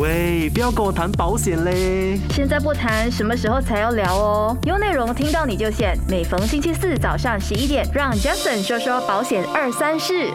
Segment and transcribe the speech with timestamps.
[0.00, 2.18] 喂，不要跟我谈保险嘞！
[2.30, 4.58] 现在不谈，什么时候才要聊哦？
[4.64, 5.96] 有内容听到你就选。
[6.08, 10.32] 每逢星期四早上十一点，让 Jason 说说保险二三事。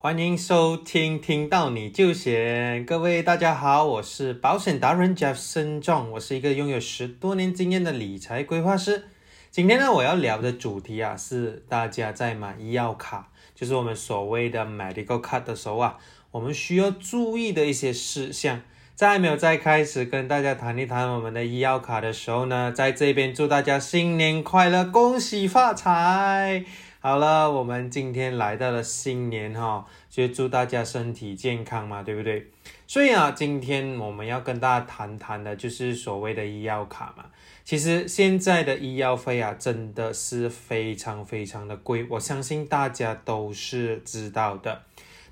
[0.00, 2.84] 欢迎收听，听到你就选。
[2.84, 9.04] 各位大家好，我是保险达人 Jason John，我是一个拥有十多年经验的理财规划师。
[9.52, 15.96] 今天呢，我要聊的主题啊，是大家在买医药卡，就是我们所谓的 medical card 的时候啊。
[16.30, 18.60] 我们需要注意的一些事项，
[18.94, 26.64] 在没有再开始跟大家谈一谈我们的医药卡的时候呢，在这边祝大家新年快乐，恭喜发财！
[27.00, 32.50] 好了，我们今天来到了新年哈，就祝大家身体健康嘛，对不对？
[32.86, 37.24] 所以啊，今天我们要跟大家谈谈的就是所谓的医药卡嘛。
[37.64, 44.82] 其实现在的医药费啊，真的是非常非常的贵，我相信大家都是知道的。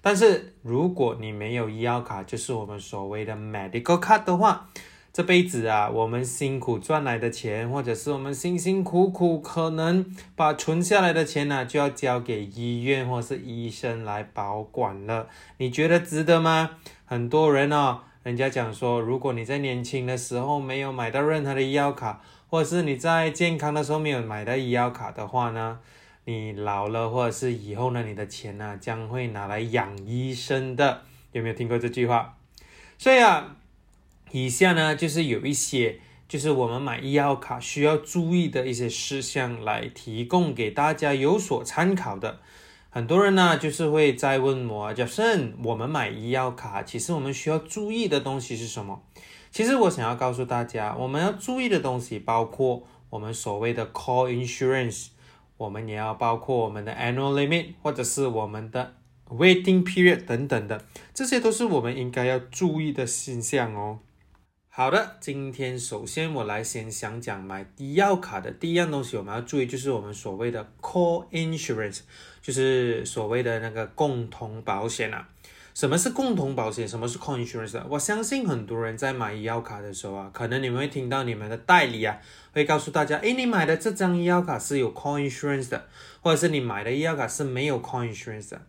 [0.09, 4.69] 但是如果你没有医药卡，就是我们所谓的 medical card 的话，
[5.13, 15.27] 这辈子啊，我们辛苦赚来的钱，或者是我们辛辛苦苦可能把存下来的钱呢，就要交给医院或是医生来保管了。
[15.57, 16.71] 你觉得值得吗？
[17.05, 25.81] 很多人哦，人家讲说，如果你在年轻的时候没有买到任何的医药卡，或者是你在健康的时候没有买到医药卡的话呢？
[26.29, 28.03] 你老了，或者是以后呢？
[28.03, 32.37] 你的钱呢，将会拿来养医生的，有没有听过这句话？
[32.99, 33.57] 所以啊，
[34.33, 42.41] 以下呢，就是有一些，就是我们买医药卡需要注意的一些事项，来提供给大家有所参考的。
[42.91, 49.01] 很多人呢，就是会在问我，叫甚，我们买医药卡，其实我们需要注意的东西是什么？
[49.53, 55.11] 其实我想要告诉大家，我们要注意的东西包括我们所谓的 Core Insurance。
[55.57, 58.95] 我们也要包括我们的 annual limit，或者是我们的
[59.29, 64.01] waiting period 等等的，这些都是我们应该要注意的现象哦。
[64.69, 72.01] 好的，今天首先我来先想讲买医药卡的第一样东西，我们要注意就是我们所谓的 core insurance，
[72.43, 75.29] 就是所谓的那个共同保险啊。
[75.77, 76.89] 什么是共同保险？
[76.89, 77.83] 什么是 co-insurance？
[77.91, 82.19] 我相信很多人在买医药卡的时候啊，可能你们会听到你们的代理啊，
[82.55, 85.85] 会告诉大家，诶，你买的这张医药卡是有 co-insurance 的，
[86.23, 88.63] 或者是你买的医药卡是没有 co-insurance 的。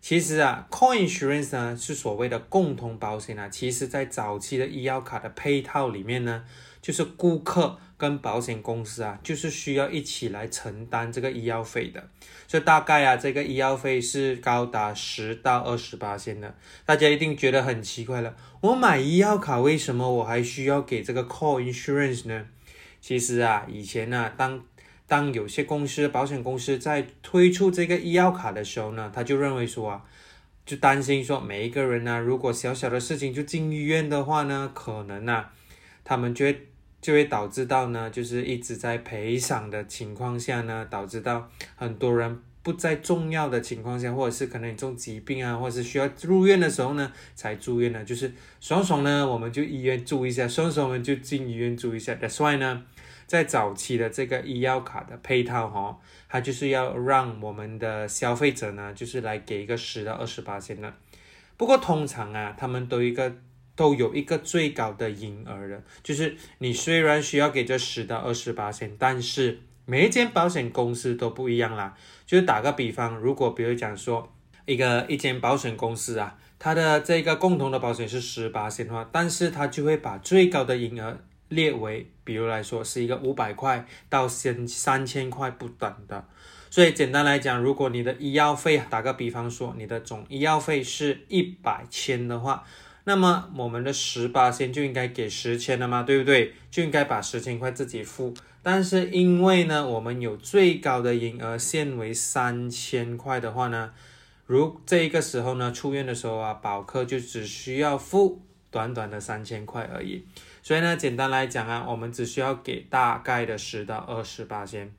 [0.00, 6.44] 其实啊 co-insurance 呢是所谓的共同保险啊，其实在早期的医药卡的配套里面呢，
[6.80, 7.78] 就是顾客。
[7.96, 12.08] 跟保险公司啊，就是需要一起来承担这个医药费的，
[12.48, 16.54] 所以大概啊，这个医药费是高达十到二十八千的。
[16.84, 22.46] 大家一定觉得很奇怪了，我买医药卡为什么我还需要给这个 core insurance 呢？
[23.00, 24.64] 其实啊，以前呢，当
[25.06, 30.04] 当有些公司保险公司在推出这个医药卡的时候呢，他就认为说啊，
[30.66, 35.52] 就担心说每一个人呢，如果小小的事情就进医院的话呢，可能啊，
[36.02, 36.56] 他们觉
[37.04, 48.02] 就会导致到呢，就是一直在赔偿的情况下呢，导致到很多人不在重要的情况下，或者是可能你中疾病啊，或者是需要入院的时候呢，才住院呢。
[48.02, 52.14] 就是爽爽呢，我们就医院住一下，爽爽我们就进医院住一下。
[52.14, 52.82] That's why 呢，
[53.26, 60.90] 在早期的这个医药卡的配套哈，它就是要让我们的消费者呢，就是来给一个十到二十八千的。
[61.58, 63.36] 不过通常啊，他们都一个。
[63.76, 71.96] 都有一个最高的银额的，就是你虽然需要给这十到二十八千，但是每一间保险公司都不一样啦。
[72.24, 74.32] 就是打个比方，如果比如讲说
[74.64, 81.18] 一个一间保险公司啊，它的这个共同的保险是十八千的话，但是它就会把最高的银额
[81.48, 86.24] 列为，比如来说是一个五百块到三三千块不等的。
[86.70, 92.64] 所以简单来讲，如果你的医药费，打个比方说你的总医药费是一百千的话。
[93.04, 96.02] 那么我们的十八千就应该给十千了吗？
[96.02, 96.54] 对不对？
[96.70, 98.34] 就应该把十千块自己付。
[98.62, 103.92] 但是因为呢，我们有最高的营额限为三千块的话呢，
[104.46, 110.24] 如这一个时候呢，出院的时候啊，保客就只需要付短短的三千块而已。
[110.62, 114.90] 所以呢，简单来讲啊，我们只需要给大概的十到二十八千。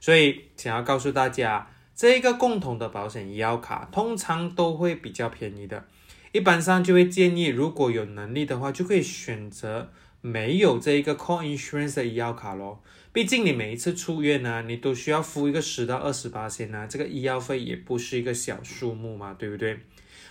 [0.00, 5.84] 所以想要告诉大家，这个共同的保险医药卡通常都会比较便宜的。
[6.32, 9.90] 一般上就会建议，如果有能力的话，就可以选择
[10.20, 12.80] 没有这一个 co-insurance 的医药卡咯。
[13.12, 19.80] 毕竟你每一次出院呢，你都需要付一个十到二十八千呢，这个医药费也不是一个小数目嘛，对不对？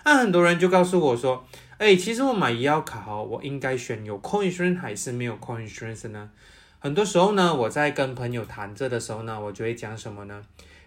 [0.05, 1.45] 那很多人就告诉我说，
[1.77, 6.29] 哎，其实我买医药卡哦，我应该选有 co-insurance 还是没有 co-insurance 呢？
[6.79, 10.41] 很多时候呢，我在跟朋友谈这的时候呢，我就会讲什么呢？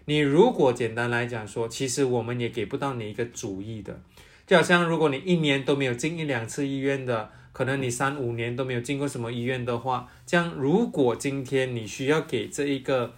[0.05, 4.01] 你如果简单来讲说，其实我们也给不到你一个主意的。
[4.53, 13.15] 就好像如果你一年都没有进一两次医院的，可能你三五年都没有进过什么医院的话，这样如果今天你需要给这一个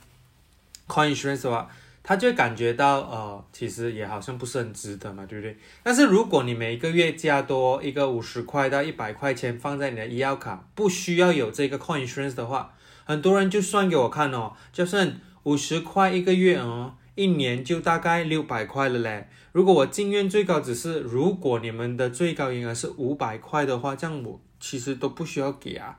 [0.88, 1.70] car insurance 的话，
[2.02, 5.58] 他就感觉到呃，其实也好像不是很值得嘛，对不对？
[5.84, 12.74] 但是如果你每个月加多一个五十块到一百块钱放在你的医药卡，不需要有这个 car insurance 的话，
[13.04, 19.28] 很多人就算给我看哦，就算五十块一个月哦，一年就大概六百块了嘞。
[19.56, 25.98] 如果我进院最高只是，如果你们的最高金额是五百块的话，这样我其实都不需要给啊。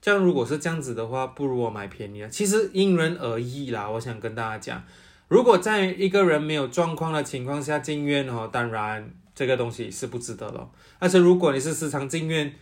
[0.00, 2.28] 这样如果是这样子的话，不如我买便宜啊。
[2.28, 4.82] 其实因人而异啦，我想跟大家讲。
[5.28, 10.68] 如果在一个人没有状况的情况下进院哦，当然这个东西是不值得了。
[10.98, 12.52] 但是如果你是时常进院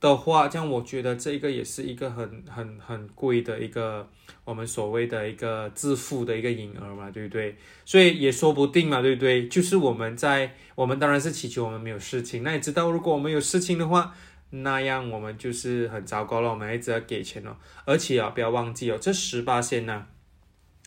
[0.00, 4.08] 的话，这样我觉得这个也是一个很很很贵的一个
[4.44, 7.54] 我们所谓的一个自付的一个银额嘛，对不对？
[7.84, 9.46] 所以也说不定嘛，对不对？
[9.48, 14.14] 就是我们在我们当然是祈求我们没有事情，那你知道如果我们有事情的话，
[14.50, 17.56] 那样我们就是很糟糕了，我们一直要给钱哦。
[17.84, 20.06] 而且啊，不要忘记哦，这十八线呢，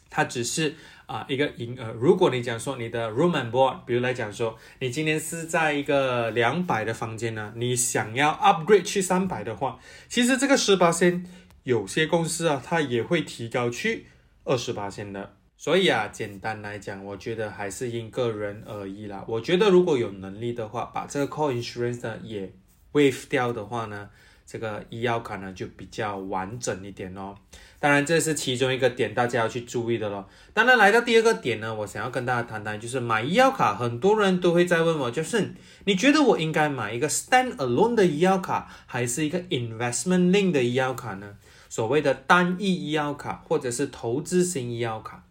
[0.09, 0.75] 它只是。
[1.05, 1.91] 啊，一个银额。
[1.93, 11.25] 如果你讲说你的 room and board，比如来讲说，你今天是在一个两百的房间呢，你想要 upgrade 去三百的话，其实这个十八线
[11.63, 14.07] 有些公司啊，它也会提高去
[14.43, 15.35] 二十八线的。
[15.57, 19.23] 所以啊，简单来讲，我觉得还是因个人而异啦。
[19.27, 22.53] 我觉得如果有能力的话，把这个 core insurance 呢也
[22.91, 24.09] waive 掉的话呢。
[24.45, 27.35] 这个医药卡呢就比较完整一点哦，
[27.79, 30.27] 当然这是其中一个点，大家要去注意的咯。
[30.53, 35.53] 当然来到第二个点呢，我想要跟大家谈谈，就是买医药卡，很多人都会在问我，就是
[35.85, 41.35] 你觉得我应该买一个 stand alone 的医药卡，还是一个 investment link 的医药卡呢？
[41.69, 45.23] 所谓的单一医药卡或者是投资型医药卡。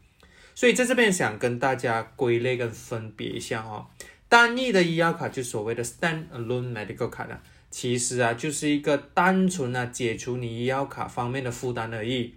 [0.55, 3.87] 所以在这边想跟大家归类跟分别一下哦，
[4.29, 7.41] 单一的医药卡就所谓的 stand alone medical 卡啦。
[7.73, 12.35] 其实啊，就是一个单纯啊解除你医药卡方面的负担而已。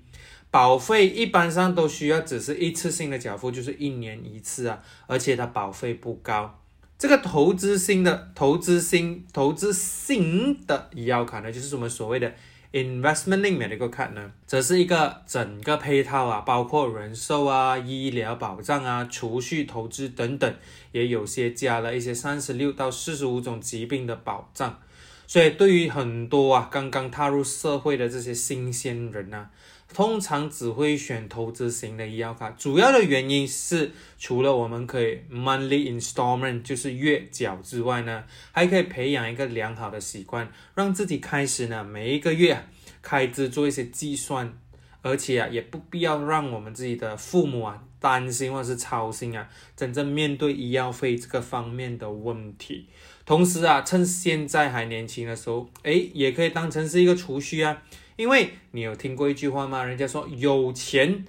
[0.50, 6.62] 保费一般上都需要只是一次性的缴付，就是一年一次啊，而且它保费不高。
[6.98, 12.34] 这个投资性的投资性投资性的医药卡呢，就是我们所谓的
[12.72, 20.56] investment link medical card 呢，则是一个整个配套啊，包括人寿啊、医疗保障啊、储蓄投资等等，
[20.94, 24.80] 也有些加了一些三十六到四十五种疾病的保障。
[25.28, 29.50] 所以，对于很多啊刚刚踏入社会的这些新鲜人呢，
[29.94, 32.52] 通常只会选投资型的医药卡。
[32.52, 42.64] 主要的原因是，除了我们可以 monthly installment 就是月缴之外呢，还可以培养一个良好的习惯，让自己开始呢每一个月
[43.02, 44.58] 开支做一些计算，
[45.02, 52.88] 而且啊也不必要让我们自己的父母啊担心或者是操心啊，真正面对医药费这个方面的问题。
[53.26, 57.82] 同时啊，趁现在还年轻的时候，诶，也可以当成是一个储蓄啊。
[58.18, 59.84] 因为你有听过一句话吗？
[59.84, 61.26] 人家说有钱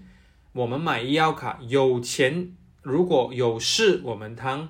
[0.53, 2.53] 我们买医药卡，有钱
[2.83, 4.69] 如果有事我们当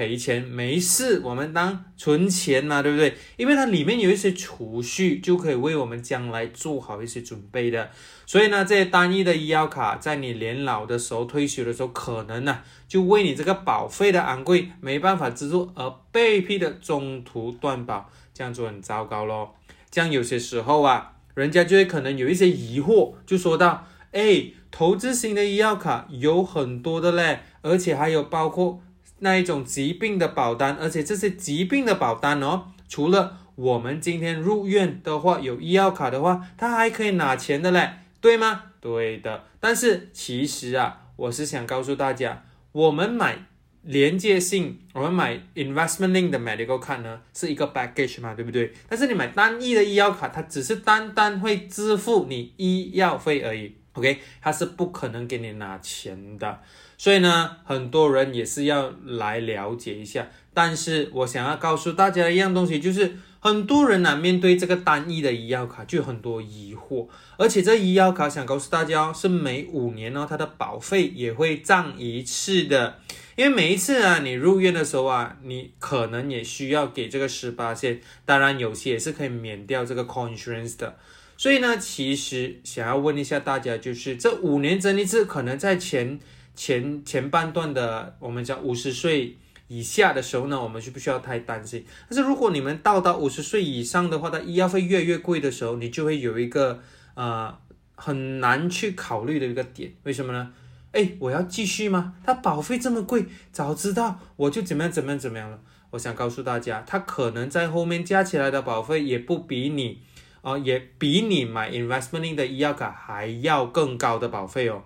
[0.00, 3.14] 赔钱，没事我们当存钱嘛，对不对？
[3.36, 7.90] 因为它里面有一些储蓄，就可以为我们将来做好一些准备的。
[8.24, 19.54] 所以呢，这些单一的医药卡，在你年老的时候、退休的时候，可能呢，就为你这个保费的昂贵没办法支付而被迫的中途断保，这样就很糟糕咯。
[19.90, 28.80] 这样有些时候啊，人家就会可能有一些疑惑，就说到：哎，投资型的医药卡有很多的嘞，而且还有包括
[29.20, 37.94] 那一种疾病的保单，而且这些疾病的保单哦，除了我们今天入院的话有医药卡的话，它还可以拿钱的嘞。
[38.22, 38.64] 对吗？
[38.82, 43.46] 对的，但是其实啊，我是想告诉大家，我们买
[43.82, 48.74] 连接性，我们买 investment link 的 medical card 呢，是一个 package 嘛，对不对？
[48.86, 54.18] 但是你买单一的医药卡，它只是单单会支付你医药费而已，OK？
[54.42, 56.60] 它是不可能给你拿钱的，
[57.00, 60.28] 所以呢，很多人也是要来了解一下。
[60.52, 63.10] 但是我想要告诉大家一样东西，就是。
[63.42, 72.98] 很多人呢，面对这个单一的医药卡就有很多疑惑，而且这医药卡想告诉大家，是每五年呢，它的保费也会涨一次的。
[73.36, 80.98] 因为每一次啊，你入院的时候啊，你可能也需要给这个十八线，当然有些也是可以免掉这个 c o n s u r a n c e 的。
[81.38, 86.20] 所以呢，其实想要问一下大家，就是这五年增一次，可能在前
[86.54, 89.36] 前前半段的，我们讲五十岁。
[89.72, 91.86] 以下的时候呢，我们就不需要太担心。
[92.08, 96.80] 但是如果你们到达五十岁以上的话，它医药费越来越贵的时候，你就会有一个
[97.14, 97.56] 呃
[97.94, 99.92] 很难去考虑的一个点。
[100.02, 100.52] 为什么呢？
[100.90, 102.14] 哎，我要继续吗？
[102.26, 105.60] 它保费这么贵，早知道我就怎么样怎么样怎么样了。
[105.90, 110.02] 我想告诉大家，它可能在后面加起来的保费也不比你，
[110.42, 114.82] 啊、也比你买 investment 的医药卡还要更高的保费哦。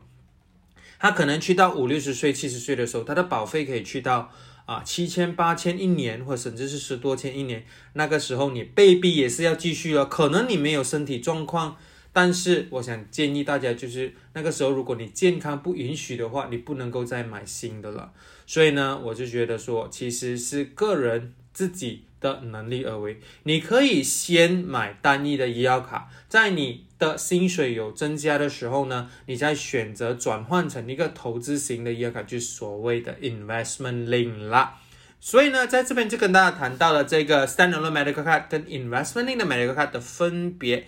[1.04, 4.32] 他可能去到五六十岁、七十岁的时候，他的保费可以去到
[4.64, 7.62] 啊七千、八千一年，或甚至是十多千一年。
[7.92, 11.76] 那个时候你被逼也是要继续了，可能你没有身体状况。
[12.10, 18.10] 但是我想建议大家，就是那个时候，如果你健康不允许的话，你不能够再买新的了。
[18.46, 23.20] 所以呢，我就觉得说，其实是个人自己的能力而为。
[23.42, 34.80] 你可以先买单一的医药卡，在你的薪水有增加的时候呢，你再选择转换成一个投资型的医药卡，就所谓的 investment link 啦。
[35.20, 40.86] 所以呢，在这边就跟大家谈到了这个 standalone medical card 跟 investment link 的 medical card 的分别。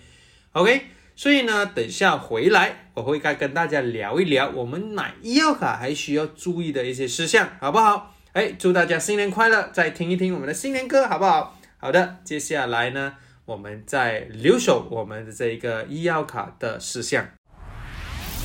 [0.53, 0.87] OK。
[1.19, 8.15] 所以呢，等下回来我会该跟大家聊一聊我们买医药卡还需要注意的一些事项，好不好？
[8.33, 9.69] 哎，祝大家新年快乐！
[9.73, 11.55] 再听一听我们的新年歌，好不好？
[11.77, 13.13] 好的，接下来呢，
[13.45, 17.25] 我们再留守我们的这一个医药卡的事项。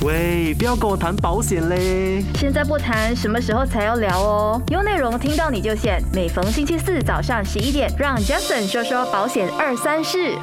[0.01, 2.23] 喂，不要跟我谈保险嘞！
[2.35, 4.61] 现在不谈，什么时候才要聊哦？
[4.69, 10.35] 有内容听到你就现，每逢星期四早上十一点，让 Jason 说说保险二三事。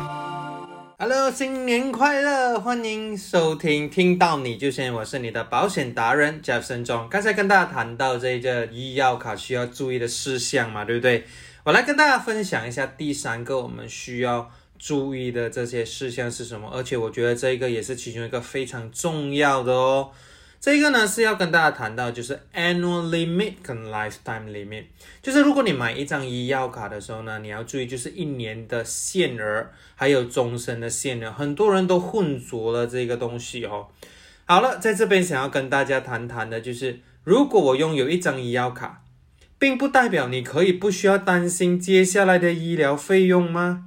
[1.02, 2.60] Hello，新年快乐！
[2.60, 7.08] 欢迎收听，听到你就先，我是你的保险达人 Jeff 森中。
[7.08, 11.24] 刚才跟大家谈到这个医药卡需要注意的事项嘛，对不对？
[11.64, 20.10] 我来跟大家分享一下第三个我们需要注意的这些事项是什么，而且我觉得这个也是其中一个非常重要的哦。
[20.60, 24.84] 这个呢是要跟大家谈到，就是 annual limit 跟 lifetime limit。
[25.22, 33.86] 就是如果你买一张医药卡的时候呢，你要注意就是一年的限额，还有终身的限额，很多人都混浊了这个东西哦。
[34.44, 39.02] 好了，在这边想要跟大家谈谈的就是，如果我拥有一张医药卡，
[39.58, 43.86] 并不代表你可以不需要担心接下来的医疗费用吗？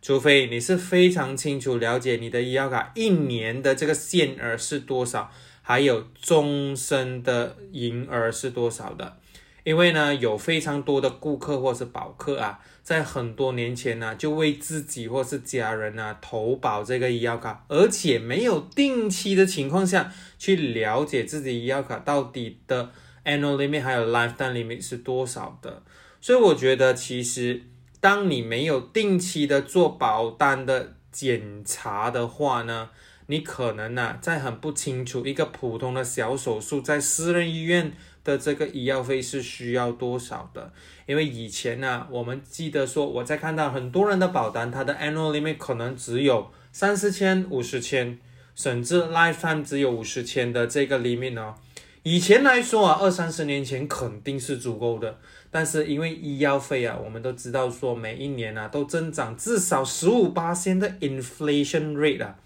[0.00, 5.32] 除非你是非常清楚了解你的医药卡一年的这个限额是多少。
[5.66, 9.16] 还有终身的银额是多少的？
[9.64, 22.90] 因为呢，有非常多的顾客或是保客啊，在很多年前呢，就为自己或是家人啊投保这个医药卡，而且没有定期的情况下去了解自己医药卡到底的
[23.24, 25.82] annual limit 还有 lifetime limit 是多少的。
[26.20, 27.62] 所以我觉得，其实
[28.00, 32.90] 当你没有定期的做保单的检查的话呢，
[33.26, 40.72] 你可能呢、啊，在很不清楚一个普通的小手术在私人医院的这个医药费是需要多少的？
[41.06, 48.18] 因为以前呢、我们记得说我在看到很多人的保单，它的 annual limit 可能只有三四千、五十千，
[48.54, 51.54] 甚至 lifetime 只有五十千的这个 limit 呢。
[52.02, 55.18] 以前来说啊，二三十年前肯定是足够的，
[55.50, 62.36] 但是因为医药费啊，我们都知道说每一年啊都增长至少十五八千的 inflation rate 啊。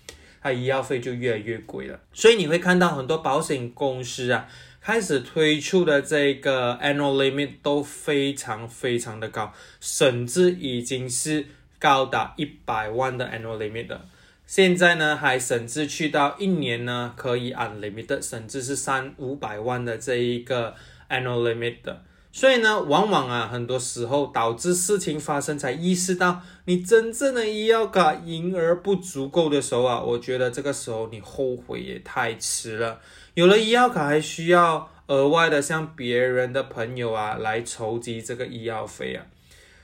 [0.49, 4.49] 它医药费就越来越贵了，所以你会看到很多保险公司啊，
[4.81, 11.45] 开始推出的这个 annual limit 都非常非常的高，甚至已经是
[11.78, 14.07] 高达一百万的 annual limit 了。
[14.47, 20.75] 现在呢，还甚至去到一年呢可以 unlimited，甚至是三五百万的这一个
[21.11, 22.02] annual limit 的。
[22.30, 33.00] 所以呢，往往啊，很多时候导致事情发生，才意识到你真正的医药卡银额不足够的时候啊，我觉得这个时候你后悔也太迟了。
[33.35, 39.25] 有了医药卡，还需要额外的向别人的朋友啊来筹集这个医药费啊。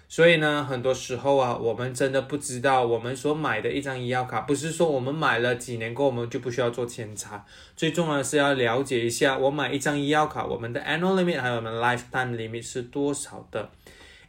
[0.07, 7.45] 所以呢，很多时候啊，我们真的不知道，我们所买的一张医药卡，不是说我们买了几年过后，我们就不需要做检查。
[7.75, 13.69] 最重要的是要了解一下，我买一张医药卡，我们的 annual limit 还有我们 lifetime limit 是多少的。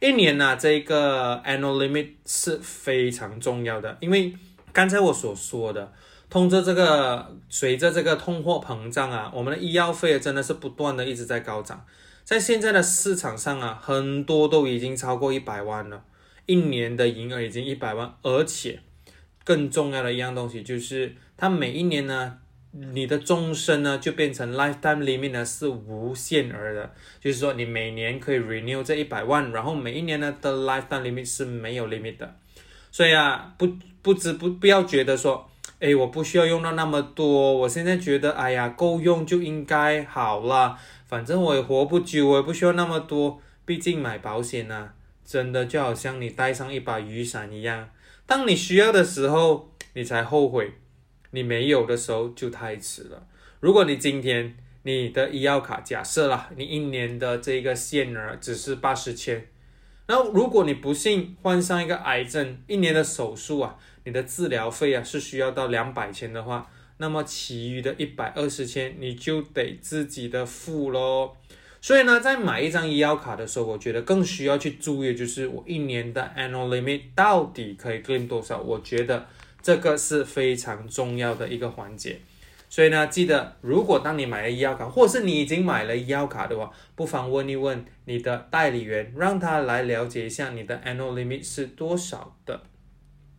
[0.00, 4.34] 一年呢、这个 annual limit 是非常重要的，因为
[4.72, 5.92] 刚才我所说的，
[6.28, 11.84] 通着这个随着这个通货膨胀啊，我们的医药费真的是不断的一直在高涨。
[12.26, 16.02] 在现在的市场上啊，很多都已经超过一百万了，
[16.46, 18.80] 一年的营额已经一百万，而且
[19.44, 22.38] 更重要的一样东西就是，它每一年呢，
[22.72, 32.34] 你的终身呢就变成 lifetime limit 呢是无限额的，就是说你每年可以 renew 这一百万，然后每一年呢的 lifetime limit 是没有 limit 的，
[32.90, 33.68] 所以啊，不
[34.02, 35.48] 不知不不要觉得说。
[35.78, 40.78] 诶，我不需要用到那么多，我现在觉得，哎呀，够用就应该好了。
[41.06, 43.40] 反正我也活不久，我也不需要那么多。
[43.64, 44.90] 毕竟买保险呢、
[45.24, 47.90] 真的就好像你带上一把雨伞一样，
[48.26, 50.66] 当你需要的时候，你才后悔；
[51.30, 53.26] 你没有的时候就太迟了。
[53.58, 59.48] 如果你今天你的医药卡，假设啦，你一年的这个限额只是八十千，
[60.06, 71.32] 然后如果你不幸患上一个癌症，一年的手术啊，你的治疗费啊是需要到两百千的话，那么其余的一百二十千你就得自己的付喽。
[71.80, 78.58] 所以呢，在买一张医药卡的时候，我觉得更需要去注意，就是我一年的 annual limit 到底可以 claim 多少？
[78.60, 79.26] 我觉得
[79.62, 82.18] 这个是非常重要的一个环节。
[82.68, 92.60] 所以呢，记得如果当你买了医药卡，或者是你已经买了医药卡的话，不妨问一问你的代理员，让他来了解一下你的 annual limit 是多少的，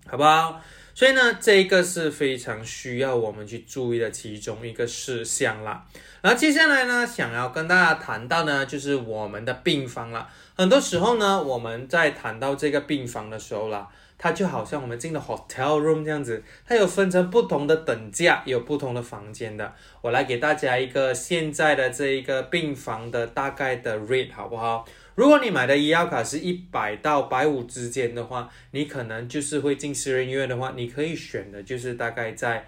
[0.05, 0.61] 好不好？
[0.97, 5.85] 所以呢，这个是非常需要我们去注意的其中一个事项啦。
[6.23, 10.27] 然后接下来呢，想要跟大家谈到呢，就是我们的病房了。
[10.55, 13.87] 很多时候呢，我们在谈到这个病房的时候啦。
[14.17, 19.73] 它就好像我们进的 hotel room 这样子，它有分成不同的等价，有不同的房间的。
[20.01, 24.85] 我来给大家一个现在的这一个病房的大概的 rate 好不好？
[25.13, 32.67] 如果你买的医药卡是一百到百五之间的话，你可能就是会进私人医院的话，你可以选的就是大概在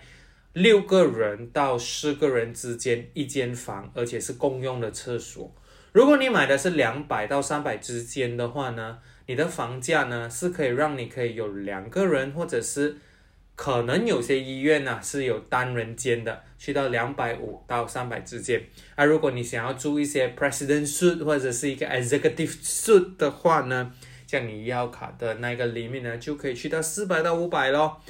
[0.53, 5.51] 六个人到四个人之间一间房，而且是共用的厕所。
[5.91, 8.99] 如果你买的是两百到三百之间的话呢？
[9.29, 12.97] 你的房价呢是可以让你可以有两个人，或者是
[13.53, 18.63] 可能有些医院呢是有单人间的，去到两百五到三百之间。
[18.95, 23.93] 啊如果你想要住一些 President Suite 或者是一个 Executive Suite 的话呢，
[24.25, 28.01] 像你要卡的那个里面呢就可以去到四百到五百咯。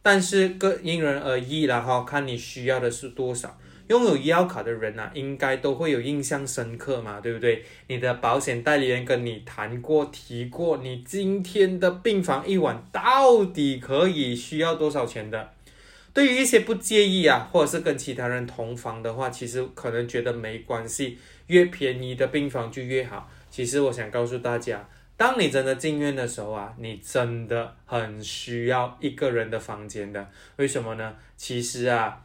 [0.00, 3.58] 但是各因人而异了哈，看你需要的是多少。
[3.88, 7.64] 拥有医药卡的人呐，应该都会有印象深刻嘛，对不对？
[7.86, 15.50] 你的保险代理人跟你谈过、提过，你今天的病房一晚到底可以需要多少钱的？
[16.12, 23.30] 对于一些不介意啊，或者是跟其他人同房的话，其实可能觉得没关系，越便宜的病房就越好。
[23.50, 30.28] 其实我想告诉大家，当你真的进院的时候啊，你真的很需要一个人的房间的。
[30.56, 31.14] 为什么呢？
[31.38, 32.24] 其实啊。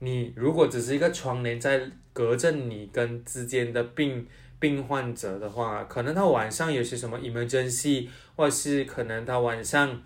[0.00, 1.80] 你如果只是一个窗帘在
[2.12, 4.26] 隔着你跟之间的病
[4.60, 10.02] 病患者的话，可能他晚上有些什么 emergency，或是可能他晚上，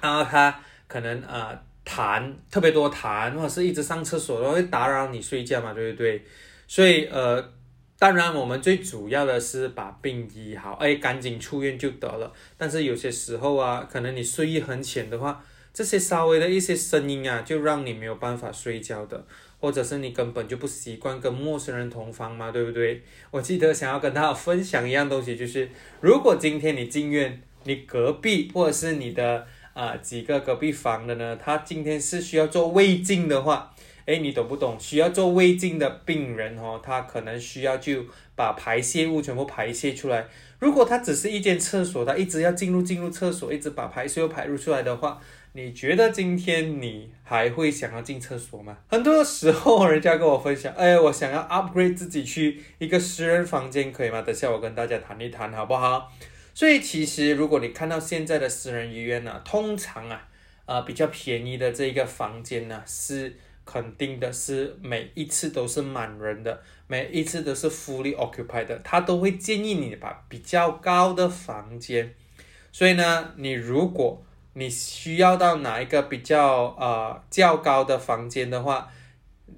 [0.00, 6.24] 啊他可能啊痰特别多痰，或者是一直上厕所都会打扰你睡觉嘛，对不对？
[6.66, 7.52] 所以呃，
[7.98, 12.32] 当然我们最主要的是把病医好，哎，赶紧出院就得了。
[12.56, 15.44] 但是有些时候啊，可能你睡意很浅的话。
[15.72, 19.24] 这些稍微的一些声音啊，就让你没有办法睡觉的，
[19.58, 23.02] 或者是你根本就不习惯跟陌生人同房嘛，对不对？
[23.30, 25.68] 我记得想要跟大家分享一样东西，就是
[26.00, 34.78] 如果今天你进院，你隔壁或者是你的啊几个隔壁房的呢，他今天是需要做胃镜的话，诶，你懂不懂？
[34.78, 38.04] 需要做胃镜的病人哦，他可能需要就
[38.36, 40.26] 把排泄物全部排泄出来。
[40.58, 45.18] 如果他只是一间厕所，他一直要进入进入厕所，一直把排泄物排入出来的话。
[45.54, 48.78] 你觉得今天你还会想要进厕所吗？
[48.88, 54.22] 很多时候人家跟我分享，哎，我想要 upgrade 自己去一个私人房间，可以吗？
[54.22, 56.10] 等下我跟大家谈一谈，好不好？
[56.54, 60.26] 所以其实如果你看到现在的私人医院呢，通常啊，
[60.64, 63.36] 呃，比较便宜的这个房间呢，是
[63.66, 72.14] 肯定的是每一次都是满人的，每一次都是 fully occupied 的，他都会建议你把比较高的房间。
[72.72, 78.90] 所以呢，你如果你需要到哪一个比较呃较高的房间的话，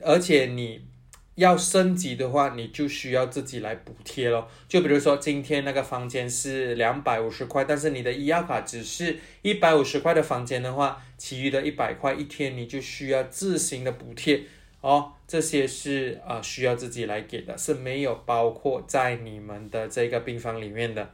[0.02, 0.86] 而且你
[1.34, 4.48] 要升级的话，你就需要自己来补贴咯。
[4.68, 14.42] 就比如说今天那个房间是两百五十块，但是你的医药卡只是一百五十块的房间的话，其余的一百块一天你就需要自行的补贴
[14.80, 15.10] 哦。
[15.26, 21.10] 这些是啊需要自己来给的，是没有包括在你们的这个病房里面的。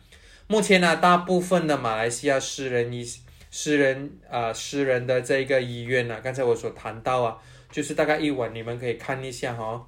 [0.48, 3.02] 目前呢，大部分的马来西亚私人医
[3.50, 7.36] 私人啊，私人的这个医院呢，刚才我所谈到啊，
[7.70, 9.84] 就是大概一晚，你们可以看一下哈，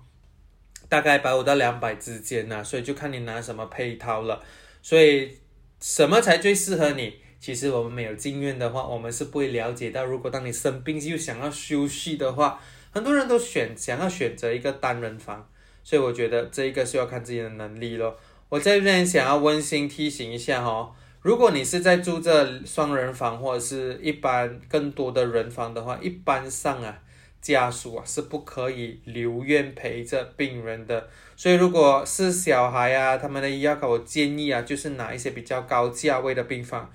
[0.89, 4.43] 大概百五到两百之间呢，所以就看你拿什么配套了。
[4.83, 5.39] 所以
[5.81, 7.15] 什么才最适合你？
[7.39, 15.49] 其实我们没有进院的话，我们是不会了解到，如果当你生病又想要休息的话，很多人都选想要选择一个单人房，
[15.85, 18.17] 所以我觉得这一个是要看自己的能力咯。
[18.49, 20.95] 我这边想要温馨提醒一下哈。
[21.23, 26.99] 如果你是在住这双人房或者是一般更多的人房的话，一般上啊，
[27.41, 31.09] 家属啊是不可以留院陪着病人的。
[31.37, 36.91] 所以如果是小孩啊，他们的医药卡，我建议啊，就是拿一些比较高价位的病房，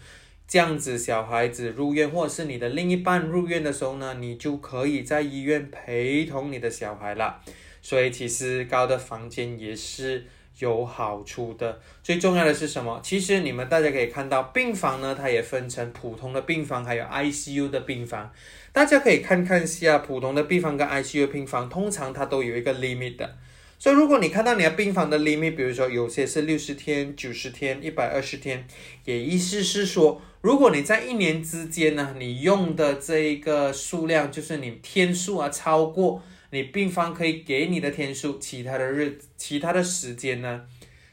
[0.45, 7.39] 这样子小孩子入院或者是你的另一半入院的时候呢，你就可以在医院陪同你的小孩了。
[7.81, 10.25] 所以其实高的房间也是。
[10.59, 11.79] 有好处的。
[12.03, 12.99] 最重要的是什么？
[13.03, 18.31] 其实你们大家可以看到，病房呢，它也分成普通的病房，还有 ICU 的病房。
[18.71, 23.35] 大家可以看看下，普通的病房跟 ICU 病房，通常它都有一个 limit 的。
[23.79, 28.65] 所以如果你看到你的病房的 limit，比如说有些是六十天、九十天、一百二十天，
[29.05, 40.65] 也意思是说，如果你在一年之间呢，你用的这一个数量，就是你天数啊超过你病房可以给你的天数，其他的日、其他的时间呢，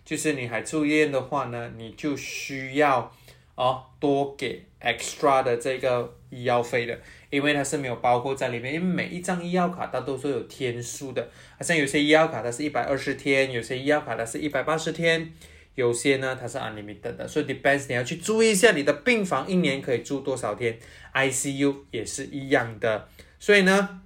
[0.04, 3.12] 就是你还住院的话呢，你就需要
[3.54, 6.98] 哦多给 extra 的这个医药费的。
[7.30, 15.32] 因为它是没有包括在里面，因为每一张医药卡它都是有天数的，好像有些医药卡它是一百二十天，有些医药卡它是一百八十天，
[15.74, 20.78] 有些呢它是 unlimited 的，所以 depends 你要去注意一下你的病房一年可以住多少天
[21.12, 23.08] ，ICU 也是一样的，
[23.40, 24.00] 所以呢，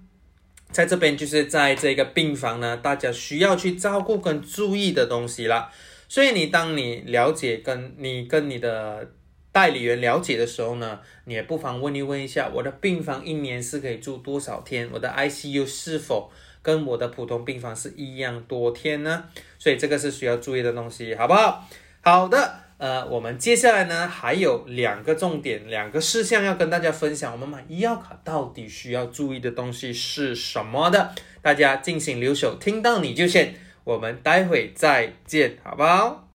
[0.71, 5.71] 在这边就是在这个病房呢，大家需要去照顾跟注意的东西了，
[6.09, 9.13] 所以你当你了解跟你跟你的。
[9.51, 14.89] 代理员了解的时候呢，你也不妨问一问一下，我的病房一年是可以住多少天？
[14.93, 16.31] 我的 ICU 是否
[16.63, 19.25] 跟我的普通病房是一样多天呢？
[19.59, 21.67] 所以这个是需要注意的东西，好不好？
[22.03, 27.33] 好的，呃，我们接下来呢还有两个重点，两个事项要跟大家分享。
[27.33, 31.13] 我们买医药卡到底需要注意的东西是什么的？
[31.43, 36.29] 大家进行留守，听到你就先，我们待会再见，好不好？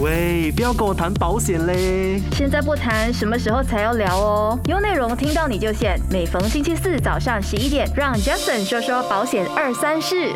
[0.00, 2.20] 喂，不要跟我谈保险嘞！
[2.32, 4.58] 现在不谈，什么时候才要聊哦？
[4.66, 5.98] 有内容听到你就选。
[6.10, 10.34] 每逢星期四早上十一点，让 Jason 说说保险二三事。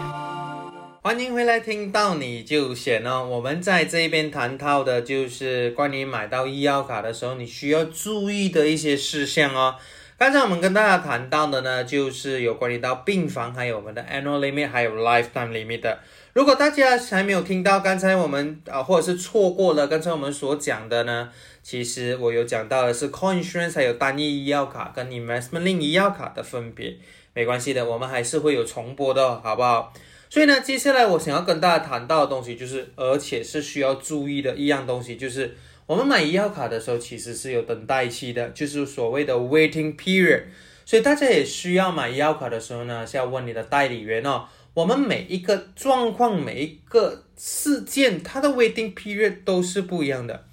[1.03, 3.27] 欢迎回来，听到你就选哦。
[3.27, 9.77] 我们在这边谈到的就是关于买到医药卡的时候，你需要注意的一些事项哦。
[10.19, 16.01] 刚才我们跟大家谈到的呢，就是有关于到病房，还有我们的 annual limit，还有 lifetime limit 的。
[16.35, 21.31] 如果大家还没有听到刚才我们啊，或者是错过了刚才我们所讲的呢，
[21.63, 26.95] 其实我有讲到的是 coinsurance 还有单一医药卡跟 investment link 医药卡的分别，
[27.33, 29.95] 没关系的，我们还是会有重播的，好不好？
[30.31, 40.45] 所以呢，接下来我想要跟大家谈到的东西就是，而且是需要注意的一样东西，就是我们买医药卡的时候其实是有等待期的，就是所谓的 waiting period，
[40.87, 44.45] 所以大家也需要买医药卡的时候呢，是要问你的代理员哦。
[44.73, 50.45] 我们每一个状况、每一个事件，它的 waiting period 都是不一样的。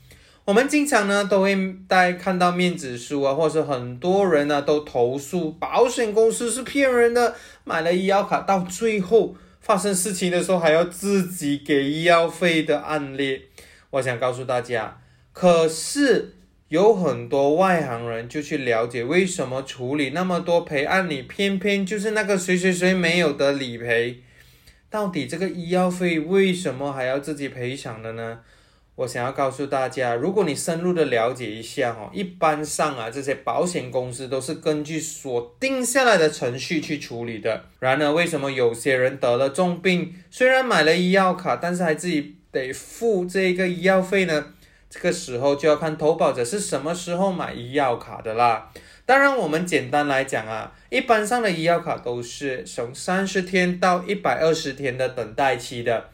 [0.44, 1.56] 我们经常呢都会
[1.88, 9.36] 在看到面子书啊，或者是很多人呢都投诉保险公司是骗人的，买了医药卡到最后
[9.68, 13.44] 发生事情的时候还要自己给医药费的案例。
[13.92, 15.00] 我想告诉大家，
[15.32, 16.34] 可是。
[16.70, 24.22] 有很多外行人就去了解为什么处理那么多赔案，你偏偏就是那个谁谁谁没有的理赔，
[24.90, 28.42] 到底这个医药费为什么还要自己赔偿的呢？
[28.98, 37.64] 我想要告诉大家，如果你深入的了解一下哦，一般上啊，这些保险公司都是根据所定下来的程序去处理的。
[37.80, 44.54] 然而，为什么有些人得了重病，虽然买了医药卡，但是还自己得付这个医药费呢？
[44.90, 48.72] 这个时候就要看投保者是什么时候买医药卡的啦。
[49.06, 56.10] 当然，我们简单来讲啊，一般上的医药卡都是从三十天到一百二十天的等待期的。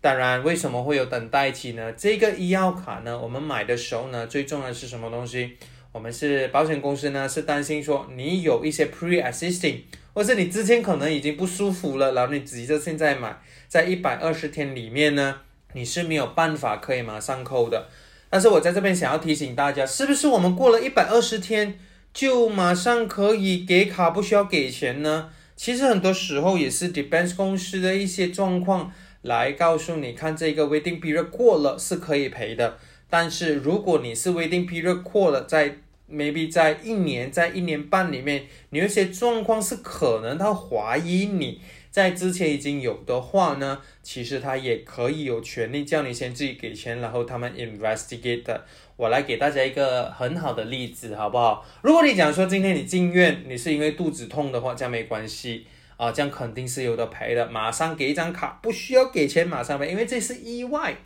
[0.00, 1.92] 当然，为什么会有等待期呢？
[1.92, 5.56] 这个医药卡呢，我们买的时候呢，最重要的是什么东西？
[5.90, 9.80] 我们是保险公司呢，是担心说你有一些 pre-existing，
[10.12, 15.40] 或是你之前可能已经不舒服了，然后你急着现在买，在一百二十天里面呢，
[15.72, 17.88] 你是没有办法可以马上扣的。
[18.28, 21.78] 但是我在这边想要提醒大家，是不是我们过了一百二十天
[22.12, 25.30] 就马上可以给卡，不需要给钱呢？
[25.56, 28.92] 其实很多时候也是 depends 公司的一些状况
[29.26, 32.78] 来告诉你，看这个 waiting period 过了是可以赔的。
[33.08, 35.76] 但是如果你是 waiting period 过了，在
[36.10, 41.60] maybe 在一年、在一年半里面，你有些状况是可能他怀疑你。
[41.90, 48.60] 在之前已经有的话呢，其实他也可以有权利叫你先自己给钱，然后他们 investigate。
[48.96, 51.64] 我来给大家一个很好的例子，好不好？
[51.82, 60.96] 如果你讲说今天你进院，你是因为肚子痛的话，这样没关系啊，这样肯定是有的赔的，马上给一张卡，不需要给钱，马上赔，因为这是意外。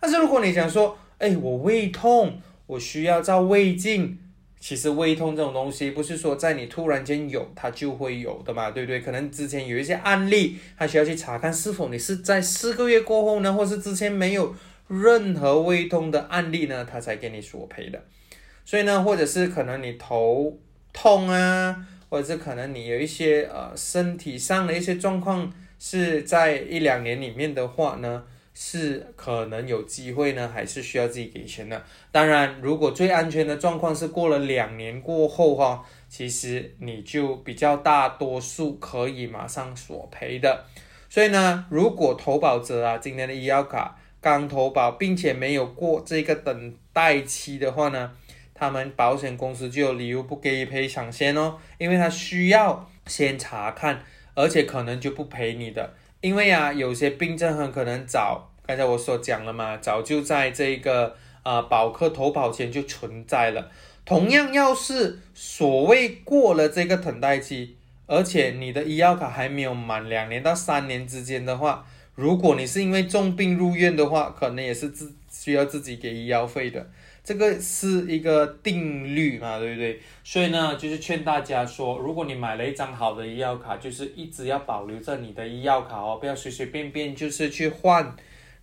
[0.00, 4.18] 但是如果你讲说，哎，我胃痛，我需要照胃镜。
[4.58, 9.00] 其实胃痛这种东西，不是说在你突然间有，它就会有的嘛，对不对？
[9.00, 14.54] 可能之前有一些案例，他需要去查看是否你是在四个月过后呢，或是之前没有
[14.86, 17.98] 任何胃痛的案例呢，他才给你索赔的。
[18.66, 20.54] 所以呢，或者是可能你头
[20.92, 28.24] 痛啊，或者是可能你有一些呃身体上的一些状况，是在一两年里面的话呢。
[28.52, 31.82] 是可能有机会呢，还是需要自己给钱的。
[32.10, 40.64] 当然，如果最安全的状况是过了两年过后哈，其实你就比较大多数可以马上索赔的。
[41.08, 48.12] 所以呢，如果投保者啊今年的医药卡刚投保，并且没有过这个等待期的话呢，
[48.60, 58.50] 他们保险公司就有理由不给予赔偿先哦，因为他需要先查看，而且可能就不赔你的，因为啊有些病症很可能早。
[58.66, 63.70] 刚才我所讲了嘛，早就在这个啊保客投保前就存在了。
[64.04, 76.86] 同样，要是所谓过了这个等待期，而且你的医药卡还没有满两年到三年之间的话，如果你是因为重病入院的话，可能也是自需要自己给医药费的。
[77.30, 80.00] 这个是一个定律嘛，对不对？
[80.24, 88.16] 所以呢，就是劝大家说，如果你买了一张好的医药卡，就是一直要保留着你的医药卡哦，不要随随便便就是去换。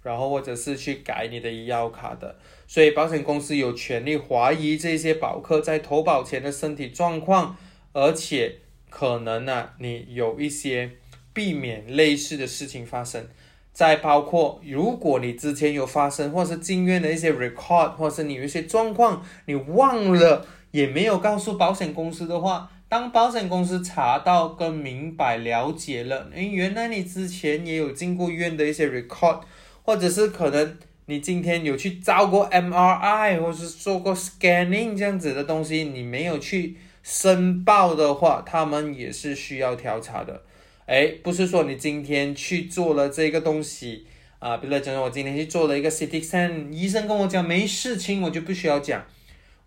[0.03, 7.55] 然后或者是去改你的医药卡的，所以保险公司有权利怀疑这些保客在投保前的身体状况，
[7.93, 8.57] 而且
[8.89, 10.91] 可能呢，你有一些
[11.33, 13.29] 避免类似的事情发生。
[13.77, 29.41] 再包括，如果你之前有发生或是进院的一些 record，或是你有一些状况你忘了也没有告诉保险公司的话，当保险公司查到跟明白了解了，诶，原来你之前也有进过院的一些 record。
[29.83, 40.41] 或者是可能你今天有去照过 MRI，或是做过 scanning 这样子的东西，你没有去申报的话，他们也是需要调查的。
[40.87, 44.05] 哎，不是说你今天去做了这个东西
[44.39, 49.05] 啊，比如讲我今天去做了一个 CT scan，医生跟我讲没事情，我就不需要讲。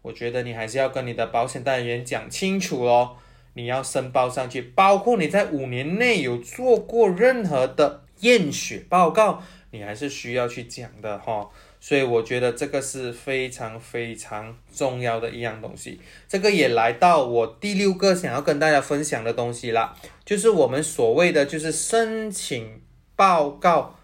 [0.00, 3.16] 我觉得你还是要跟你的保险代理人讲清楚哦，
[3.52, 9.42] 你要申报上去，包括你在五年内有做过任何的验血报告。
[9.72, 16.00] 你还是需要去讲的哈，所以我觉得这个是非常非常重要的一样东西。
[16.26, 19.94] 这个也来到我第六个想要跟大家分享的东西了，
[20.30, 22.80] 就是我们所谓的就是申请
[23.16, 23.96] 报告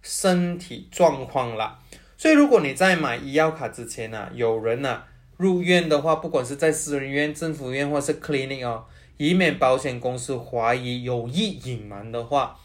[0.00, 1.80] 身体状况了。
[2.16, 5.02] 所以如果你在买医药卡之前呢，有人呢
[5.38, 8.84] 入院的话，不管是在私人医院、政府医院或是 clinic 哦，
[9.16, 12.56] 以免保险公司怀疑有意隐瞒的话。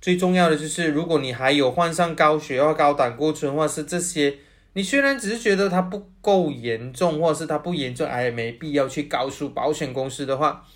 [0.00, 4.34] 最重要的就是，如果你还有患上高血压、高胆固醇，或是这些，
[4.72, 10.66] 你虽然只是觉得它不够严重，或是它不严重，哎，没必要去告诉保险公司的话，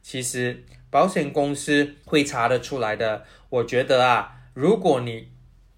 [0.00, 3.24] 其实保险公司会查得出来的。
[3.50, 5.28] 我觉得啊，如果你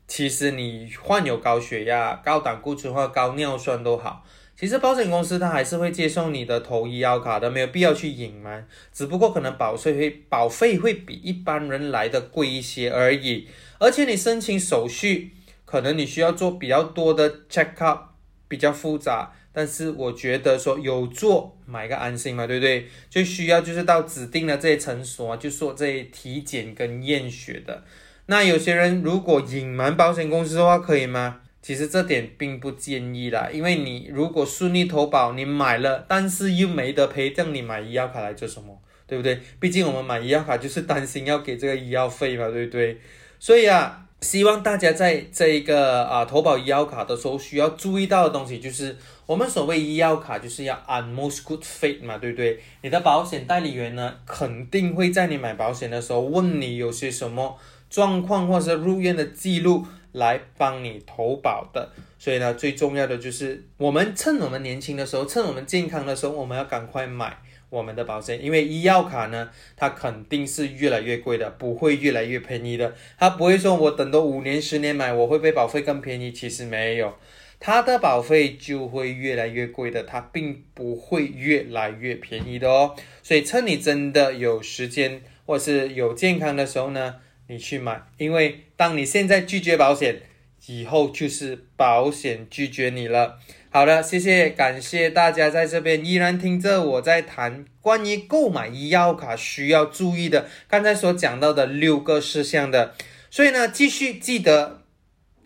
[0.06, 4.24] 其实你患有高血压、高胆固醇或高尿酸都好。
[4.56, 13.48] 其实保险公司它还是会接受你的投医药卡的，没有必要去隐瞒，只不过可能保税会保费会比一般人来的贵一些而已。
[13.78, 15.30] 而且你申请手续，
[15.64, 18.10] 可能你需要做比较多的 check up，
[18.48, 19.32] 比较复杂。
[19.52, 22.86] 但是我觉得说有做买个安心嘛，对不对？
[23.08, 27.82] 就需要就是到指定的这些诊所啊，就做这些体检跟验血的。
[28.26, 31.40] 那有些人如果隐瞒保险公司的话，可以吗？
[31.62, 38.80] 其实这点并不建议啦，因为你如果顺利投保，你买了，但是又没得赔，这样你买医药卡来做什么？
[39.06, 39.40] 对不对？
[39.58, 42.98] 毕竟我们买医药卡就是担心要给这个医药费嘛，对不对？
[43.38, 52.60] 所以啊，希望大家在这一个啊投保医药卡的时候，需要注意到的东西就是，我们所谓医药卡就是要 on most good faith 嘛，对不对？
[52.82, 57.56] 你的保险代理员呢，肯定会在你买保险的时候问你有些什么
[57.88, 59.86] 状况，或者入院的记录。
[60.12, 67.38] 来帮你投保的，所以呢，最重要的就是我们趁我们年轻的时候，趁我们健康的时候，我们要赶快买
[67.70, 72.94] 我们的保险，因为医药卡呢，它肯定是越来越贵的，不会越来越便宜的。
[73.18, 77.14] 它不会说我等到五年、十年买，我会被保费更便宜，其实没有，
[77.58, 82.94] 它的保费就会越来越贵的，它并不会越来越便宜的哦。
[83.22, 87.16] 所以趁你真的有时间或是有健康的时候呢。
[87.52, 90.20] 你去买，因为当你现在拒绝保险，
[90.68, 93.40] 以后就是保险拒绝你了。
[93.72, 102.94] 好的，谢谢，感谢大家在这边依然听着我在谈关于购买医药卡需要注意的刚才所讲到的六个事项的。
[103.30, 104.82] 所以呢，继续记得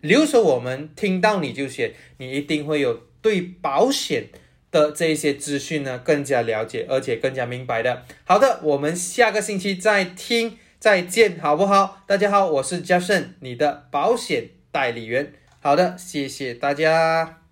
[0.01, 4.29] 留守我们听到你就写，你一定会有对保险
[4.71, 8.03] 的这一些资讯呢更加了解，而且更加明白的。
[8.23, 10.57] 好的，我们下个星期再听。
[10.77, 12.03] 再见，好不好？
[12.05, 15.33] 大家好，我是嘉盛，你的保险代理员。
[15.59, 17.44] 好的，谢谢大家。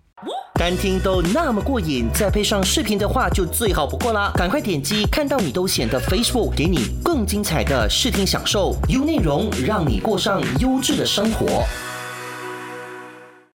[0.54, 4.32] 单听都那么过瘾，再配上视频的话就最好不过啦！
[4.36, 11.64] 赶快点击看到你都显得 Facebook，给你更精彩的视听享受，优内容让你过上优质的生活。